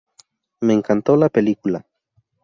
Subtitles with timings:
[0.61, 1.85] Me encantó la película.